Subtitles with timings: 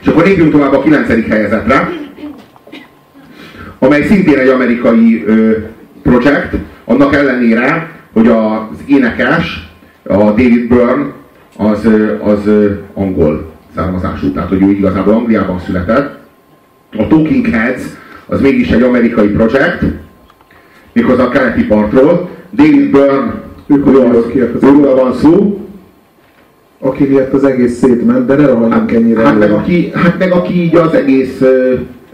[0.00, 1.28] És akkor lépjünk tovább a 9.
[1.28, 1.90] helyezetre,
[3.78, 5.50] amely szintén egy amerikai ö,
[6.02, 6.54] projekt,
[6.84, 9.68] annak ellenére, hogy az énekes,
[10.02, 11.12] a David Byrne,
[11.56, 11.88] az,
[12.22, 12.50] az
[12.94, 16.18] angol származású, tehát hogy ő igazából Angliában született.
[16.96, 17.82] A Talking Heads
[18.26, 19.84] az mégis egy amerikai projekt,
[20.92, 22.30] méghozzá a keleti partról.
[22.52, 25.67] David Byrne, ők őről van szó,
[26.80, 29.20] aki miatt az egész szétment, de ne rohanjunk hát, ennyire.
[29.20, 31.42] Hát meg, aki, hát meg aki így az egész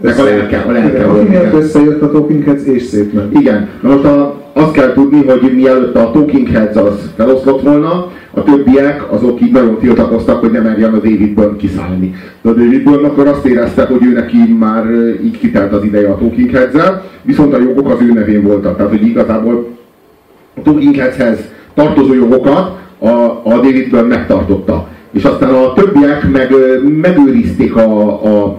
[0.01, 3.39] meg a lelke, a lelke igen, aki miatt összejött a Talking Heads és szétment.
[3.39, 8.11] Igen, na most a, azt kell tudni, hogy mielőtt a Talking Heads az feloszlott volna,
[8.31, 12.13] a többiek azok így nagyon tiltakoztak, hogy nem merjen a David Byrne kiszállni.
[12.41, 14.85] De a David Byrne akkor azt érezte, hogy ő neki már
[15.23, 18.75] így kitelt az ideje a Talking heads viszont a jogok az ő nevén voltak.
[18.75, 19.67] Tehát, hogy igazából
[20.55, 21.39] a Talking Headshez
[21.73, 23.09] tartozó jogokat a,
[23.43, 24.87] a David Byrne megtartotta.
[25.11, 26.53] És aztán a többiek meg
[27.01, 28.57] megőrizték a, a,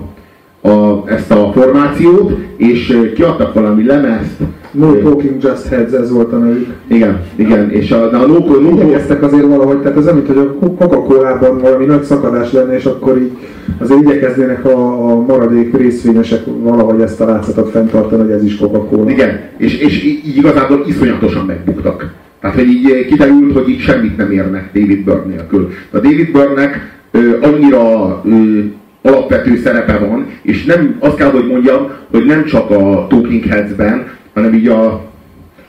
[0.69, 6.37] a, ezt a formációt, és kiadtak valami lemezt, No Talking Just Heads, ez volt a
[6.37, 6.67] nevük.
[6.87, 10.37] Igen, igen, és a, a no, no, no, Igyekeztek azért valahogy, tehát az amit, hogy
[10.37, 13.31] a Coca-Colában valami nagy szakadás lenne, és akkor így
[13.79, 19.11] azért igyekeznének a, a maradék részvényesek valahogy ezt a látszatot fenntartani, hogy ez is Coca-Cola.
[19.11, 22.13] Igen, és, és így igazából iszonyatosan megbuktak.
[22.47, 25.71] Tehát, hogy így kiderült, hogy így semmit nem érnek David Byrne nélkül.
[25.91, 26.99] A David Byrne-nek
[27.41, 28.61] annyira ö,
[29.03, 34.11] alapvető szerepe van, és nem, azt kell, hogy mondjam, hogy nem csak a Talking Heads-ben,
[34.35, 35.05] hanem így a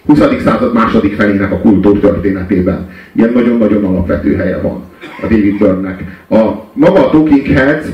[0.05, 0.19] 20.
[0.43, 2.89] század második felének a kultúrtörténetében.
[3.15, 4.83] Ilyen nagyon-nagyon alapvető helye van
[5.21, 6.03] a David Byrne-nek.
[6.29, 7.87] A, maga a Talking Heads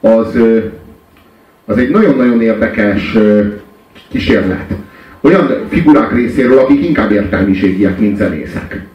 [0.00, 0.38] az,
[1.64, 3.16] az egy nagyon-nagyon érdekes
[4.10, 4.74] kísérlet.
[5.20, 8.86] Olyan figurák részéről, akik inkább értelmiségiek, mint zenészek.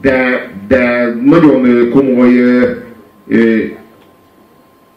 [0.00, 2.30] De, de nagyon komoly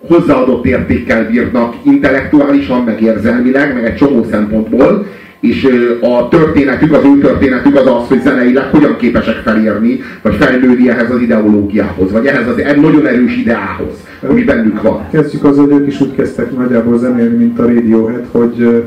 [0.07, 5.05] hozzáadott értékkel bírnak intellektuálisan, meg érzelmileg, meg egy csomó szempontból,
[5.39, 5.67] és
[6.01, 11.11] a történetük, az ő történetük az az, hogy zeneileg hogyan képesek felérni, vagy fejlődni ehhez
[11.11, 15.07] az ideológiához, vagy ehhez az nagyon erős ideához, ami bennük van.
[15.11, 18.83] Kezdjük azzal, hogy ők is úgy kezdtek nagyjából zenélni, mint a Radiohead, hogy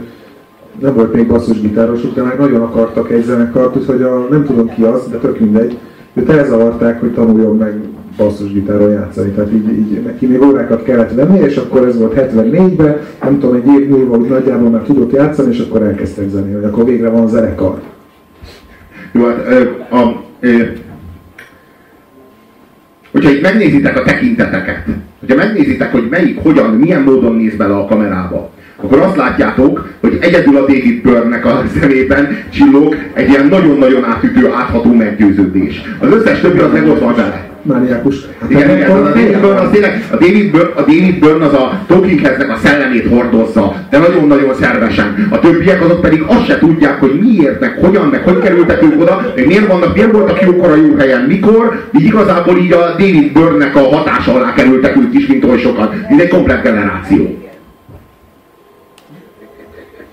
[0.81, 4.83] nem volt még basszusgitárosuk, de meg nagyon akartak egy zenekart, hogy a, nem tudom ki
[4.83, 5.79] az, de tök mindegy,
[6.15, 7.81] őt elzavarták, hogy tanuljon meg
[8.17, 9.31] basszusgitáron játszani.
[9.31, 13.55] Tehát így, így neki még órákat kellett venni, és akkor ez volt 74-ben, nem tudom,
[13.55, 17.09] egy év múlva úgy nagyjából már tudott játszani, és akkor elkezdtek zenélni, hogy akkor végre
[17.09, 17.81] van zenekar.
[19.13, 20.23] Jó, hát a, a,
[23.13, 24.85] hogyha itt megnézitek a tekinteteket,
[25.21, 28.51] hogyha megnézitek, hogy melyik, hogyan, milyen módon néz bele a kamerába,
[28.85, 34.51] akkor azt látjátok, hogy egyedül a David Byrne-nek a szemében csillog egy ilyen nagyon-nagyon átütő,
[34.57, 35.83] átható meggyőződés.
[35.99, 38.17] Az összes többi az meg ott van vele mániákus.
[38.49, 41.81] Igen, igen, a David Byrne az tényleg, a David Byrne, a David Byrne az a
[41.87, 45.29] Talking Headsnek a szellemét hordozza, de nagyon-nagyon szervesen.
[45.31, 49.01] A többiek azok pedig azt se tudják, hogy miért, meg hogyan, meg hogy kerültek ők
[49.01, 52.95] oda, meg miért vannak, miért voltak jókor a jó helyen, mikor, így igazából így a
[52.99, 56.07] David Byrne-nek a hatása alá kerültek ők is, mint oly sokan.
[56.09, 57.44] Ez egy komplet generáció.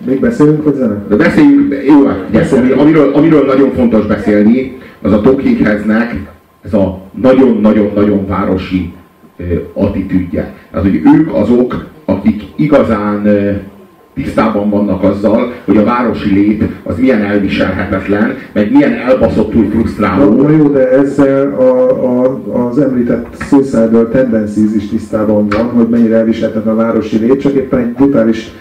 [0.05, 1.05] Még beszélünk, zene?
[1.09, 1.95] De beszéljünk, jó,
[2.31, 2.79] beszélünk.
[2.79, 6.15] Amiről, amiről nagyon fontos beszélni, az a Talking Headsnek
[6.61, 8.93] ez a nagyon-nagyon-nagyon városi
[9.73, 10.53] attitűdje.
[10.71, 13.27] Tehát, hogy ők azok, akik igazán
[14.13, 20.41] tisztában vannak azzal, hogy a városi lét az milyen elviselhetetlen, meg milyen elbaszottul frusztráló.
[20.41, 26.15] Na, jó, de ezzel a, a, az említett Suicidal Tendencies is tisztában van, hogy mennyire
[26.15, 28.51] elviselhetetlen a városi lét, csak éppen egy brutális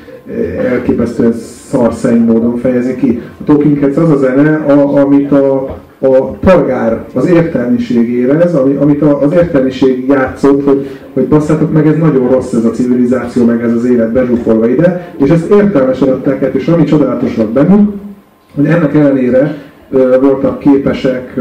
[0.71, 1.33] elképesztően
[1.71, 3.23] szarszein módon fejezi ki.
[3.41, 8.75] A Talking Heads az a zene, a, amit a a polgár az értelmiség érez, ami,
[8.75, 13.63] amit az értelmiség játszott, hogy, hogy basszátok meg, ez nagyon rossz ez a civilizáció, meg
[13.63, 17.93] ez az élet bezsúfolva ide, és ezt értelmesen adták el, és ami csodálatos volt bennük,
[18.55, 19.55] hogy ennek ellenére
[20.21, 21.35] voltak képesek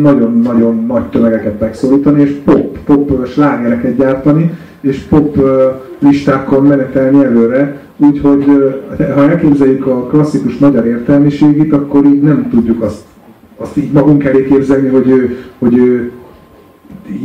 [0.00, 5.38] nagyon-nagyon nagy tömegeket megszólítani, és pop, pop slágereket gyártani, és pop
[5.98, 8.44] listákon menetelni előre, úgyhogy
[9.14, 13.08] ha elképzeljük a klasszikus magyar értelmiségét, akkor így nem tudjuk azt
[13.60, 15.78] azt így magunk elé képzelni, hogy ő, hogy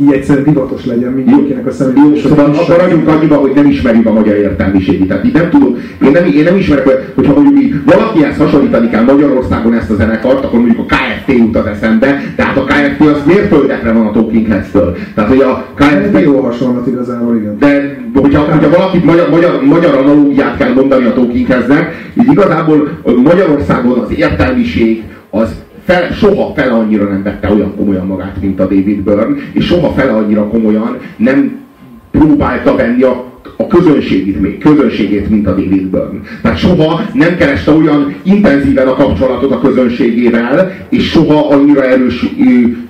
[0.02, 2.04] így egyszerűen divatos legyen mindenkinek a szemében.
[2.04, 5.08] Jó, szóval akkor ragyunk annyiba, hogy nem ismerjük a magyar értelmiségét.
[5.08, 9.02] Tehát így nem tudom, én nem, én nem ismerek, hogyha mondjuk így valakihez hasonlítani kell
[9.02, 13.22] Magyarországon ezt a zenekart, akkor mondjuk a KFT jut az eszembe, tehát a KFT az
[13.26, 14.96] mérföldekre van a Talking Heads-től.
[15.14, 16.20] Tehát, hogy a KFT...
[16.20, 17.58] Jó hasonlat igazából, igen.
[17.58, 22.88] De hogyha, hogyha valaki magyar, magyar, magyar analógiát kell mondani a Talking Heads-nek, így igazából
[23.24, 28.66] Magyarországon az értelmiség az fel, soha fele annyira nem vette olyan komolyan magát, mint a
[28.66, 31.64] David Byrne, és soha fele annyira komolyan nem
[32.10, 33.24] próbálta venni a,
[33.56, 36.20] a közönségét, közönségét, mint a David Byrne.
[36.42, 42.26] Tehát soha nem kereste olyan intenzíven a kapcsolatot a közönségével, és soha annyira erős,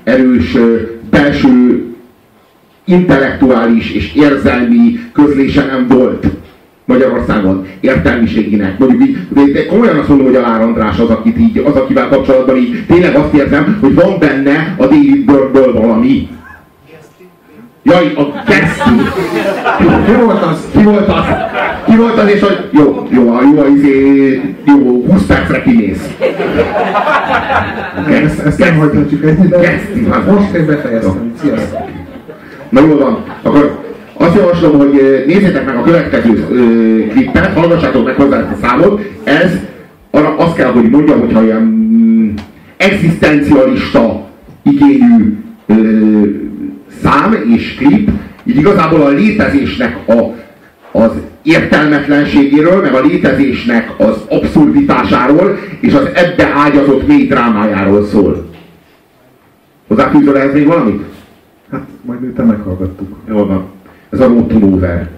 [0.05, 0.57] erős
[1.11, 1.85] belső
[2.85, 6.27] intellektuális és érzelmi közlése nem volt
[6.87, 8.79] Magyarországon értelmiségének.
[8.79, 12.09] Mondjuk így, de komolyan azt mondom, hogy a Lár András az, akit így, az, akivel
[12.09, 16.29] kapcsolatban így tényleg azt érzem, hogy van benne a David Byrne-ből valami.
[17.83, 18.91] Jaj, a Geszti!
[20.07, 20.69] Ki volt az?
[20.77, 21.25] Ki volt az?
[21.87, 26.17] Ki volt az, és hogy jó, jó, jó, jó, izé, jó 20 percre kimész.
[28.25, 31.33] Ezt, ezt nem hagyhatjuk ennyi, de Geszti, most én befejeztem.
[31.41, 31.81] Sziasztok!
[32.69, 33.86] Na jól van, akkor
[34.17, 36.47] azt javaslom, hogy nézzétek meg a következő
[37.09, 39.01] klippet, hallgassátok meg hozzá ezt a számot.
[39.25, 39.51] Ez
[40.11, 42.29] arra azt kell, hogy mondjam, hogyha olyan mm,
[42.77, 44.27] egzisztencialista
[44.63, 45.37] igényű
[45.67, 45.75] ö,
[47.03, 48.11] szám és klip,
[48.45, 50.35] így igazából a létezésnek a,
[50.99, 51.11] az
[51.43, 58.51] értelmetlenségéről, meg a létezésnek az abszurditásáról, és az ebbe ágyazott mély drámájáról szól.
[59.87, 61.03] Hozzáfűzöl ehhez még valamit?
[61.71, 63.17] Hát majd miután meghallgattuk.
[63.29, 63.76] Jól van.
[64.17, 65.16] Ez a Road to Nowhere.